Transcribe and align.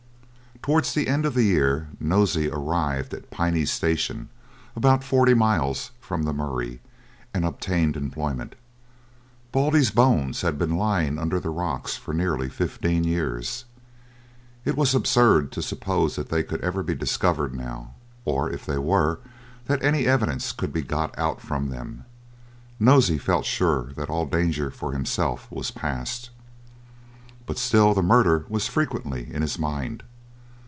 Towards 0.63 0.93
the 0.93 1.07
end 1.07 1.25
of 1.25 1.33
the 1.33 1.41
year 1.41 1.89
Nosey 1.99 2.47
arrived 2.47 3.15
at 3.15 3.31
Piney 3.31 3.65
Station, 3.65 4.29
about 4.75 5.03
forty 5.03 5.33
miles 5.33 5.89
from 5.99 6.21
the 6.21 6.33
Murray, 6.33 6.81
and 7.33 7.43
obtained 7.43 7.97
employment. 7.97 8.53
Baldy's 9.51 9.89
bones 9.89 10.41
had 10.41 10.59
been 10.59 10.77
lying 10.77 11.17
under 11.17 11.39
the 11.39 11.49
rocks 11.49 11.95
for 11.95 12.13
nearly 12.13 12.47
fifteen 12.47 13.03
years. 13.03 13.65
It 14.63 14.77
was 14.77 14.93
absurd 14.93 15.51
to 15.53 15.63
suppose 15.63 16.15
they 16.17 16.43
could 16.43 16.61
ever 16.61 16.83
be 16.83 16.93
discovered 16.93 17.55
now, 17.55 17.95
or 18.23 18.47
if 18.51 18.63
they 18.63 18.77
were, 18.77 19.17
that 19.65 19.81
any 19.83 20.05
evidence 20.05 20.51
could 20.51 20.71
be 20.71 20.83
got 20.83 21.17
out 21.17 21.41
of 21.43 21.69
them. 21.71 22.05
Nosey 22.79 23.17
felt 23.17 23.45
sure 23.47 23.93
that 23.95 24.11
all 24.11 24.27
danger 24.27 24.69
for 24.69 24.91
himself 24.91 25.49
was 25.51 25.71
passed, 25.71 26.29
but 27.47 27.57
still 27.57 27.95
the 27.95 28.03
murder 28.03 28.45
was 28.47 28.67
frequently 28.67 29.27
in 29.33 29.41
his 29.41 29.57
mind. 29.57 30.03